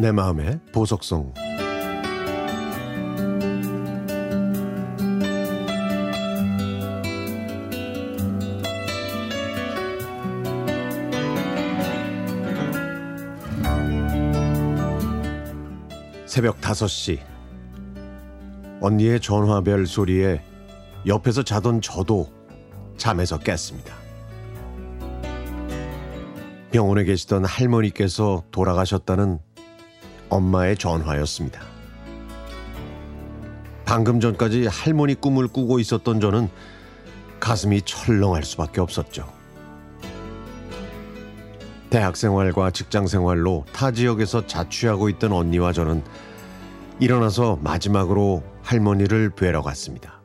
[0.00, 1.34] 내 마음의 보석성
[16.24, 17.18] 새벽 5시
[18.80, 20.42] 언니의 전화벨 소리에
[21.06, 22.32] 옆에서 자던 저도
[22.96, 23.94] 잠에서 깼습니다.
[26.70, 29.40] 병원에 계시던 할머니께서 돌아가셨다는
[30.30, 31.60] 엄마의 전화였습니다.
[33.84, 36.48] 방금 전까지 할머니 꿈을 꾸고 있었던 저는
[37.40, 39.26] 가슴이 철렁할 수밖에 없었죠.
[41.90, 46.04] 대학 생활과 직장 생활로 타 지역에서 자취하고 있던 언니와 저는
[47.00, 50.20] 일어나서 마지막으로 할머니를 뵈러 갔습니다.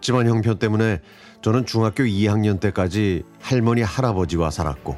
[0.00, 1.02] 집안 형편 때문에
[1.42, 4.96] 저는 중학교 2학년 때까지 할머니 할아버지와 살았고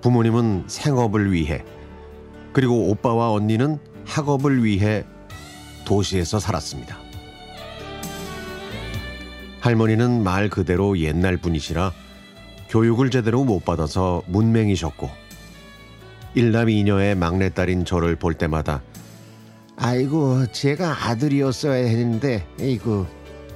[0.00, 1.64] 부모님은 생업을 위해
[2.54, 5.04] 그리고 오빠와 언니는 학업을 위해
[5.84, 6.96] 도시에서 살았습니다.
[9.60, 11.92] 할머니는 말 그대로 옛날 분이시라
[12.68, 15.10] 교육을 제대로 못 받아서 문맹이셨고
[16.34, 18.82] 일남 이녀의 막내딸인 저를 볼 때마다
[19.76, 23.06] 아이고 제가 아들이었어야 했는데 에이구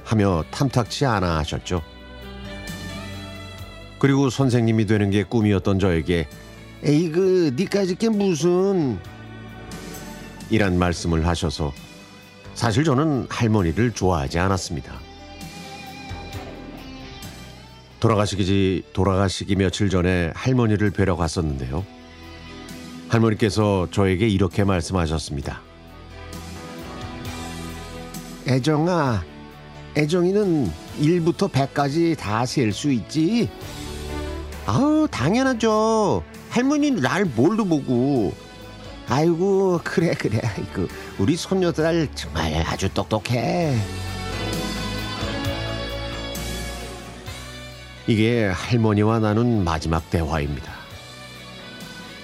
[0.03, 1.81] 하며 탐탁치 않아 하셨죠.
[3.99, 6.27] 그리고 선생님이 되는 게 꿈이었던 저에게
[6.83, 8.97] 에이 그 니까지 게 무슨
[10.49, 11.73] 이란 말씀을 하셔서
[12.55, 14.93] 사실 저는 할머니를 좋아하지 않았습니다.
[17.99, 21.85] 돌아가시기 돌아가시기 며칠 전에 할머니를 뵈러 갔었는데요.
[23.09, 25.61] 할머니께서 저에게 이렇게 말씀하셨습니다.
[28.47, 29.23] 애정아,
[29.97, 33.49] 애정이는 1부터 100까지 다 셀 수 있지?
[34.65, 36.23] 아우, 당연하죠.
[36.49, 38.33] 할머니는 날 뭘로 보고.
[39.07, 40.39] 아이고, 그래, 그래.
[40.43, 40.87] 아이고,
[41.17, 43.75] 우리 손녀들 정말 아주 똑똑해.
[48.07, 50.71] 이게 할머니와 나눈 마지막 대화입니다.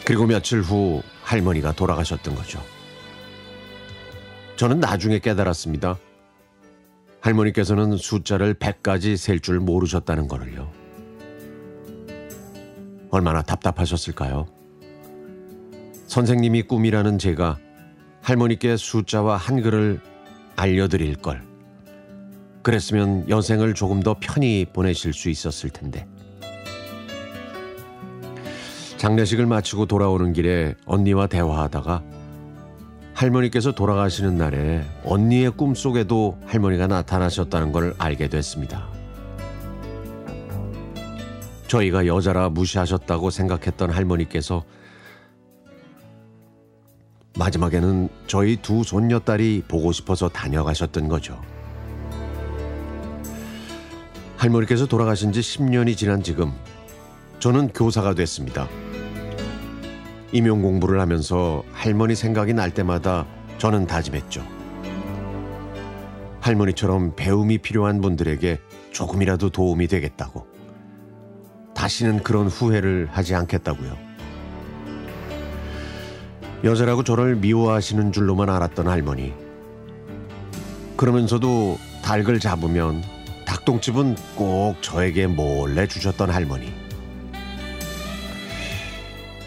[0.04, 2.64] 그리고 며칠 후 할머니가 돌아가셨던 거죠.
[4.56, 5.98] 저는 나중에 깨달았습니다.
[7.22, 10.72] 할머니께서는 숫자를 100까지 셀 줄 모르셨다는 거를요.
[13.16, 14.46] 얼마나 답답하셨을까요?
[16.08, 17.58] 선생님이 꿈이라는 제가
[18.22, 20.02] 할머니께 숫자와 한글을
[20.56, 21.44] 알려드릴 걸.
[22.62, 26.08] 그랬으면 여생을 조금 더 편히 보내실 수 있었을 텐데.
[28.98, 32.02] 장례식을 마치고 돌아오는 길에 언니와 대화하다가
[33.14, 38.95] 할머니께서 돌아가시는 날에 언니의 꿈속에도 할머니가 나타나셨다는 걸 알게 됐습니다.
[41.68, 44.64] 저희가 여자라 무시하셨다고 생각했던 할머니께서
[47.38, 51.42] 마지막에는 저희 두 손녀딸이 보고 싶어서 다녀가셨던 거죠.
[54.38, 56.54] 할머니께서 돌아가신 지 10년이 지난 지금
[57.40, 58.68] 저는 교사가 됐습니다.
[60.32, 63.26] 임용 공부를 하면서 할머니 생각이 날 때마다
[63.58, 64.46] 저는 다짐했죠.
[66.42, 68.60] 할머니처럼 배움이 필요한 분들에게
[68.92, 70.55] 조금이라도 도움이 되겠다고.
[71.86, 73.96] 다시는 그런 후회를 하지 않겠다고요.
[76.64, 79.36] 여자라고 저를 미워하시는 줄로만 알았던 할머니.
[80.98, 83.04] 그러면서도 닭을 잡으면
[83.46, 86.74] 닭똥집은 꼭 저에게 몰래 주셨던 할머니.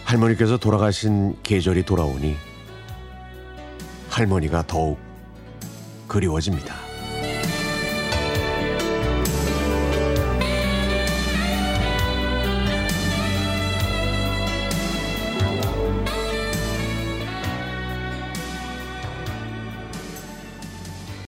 [0.05, 2.37] 할머니께서 돌아가신 계절이 돌아오니
[4.11, 5.01] 할머니가 더욱
[6.07, 6.88] 그리워집니다.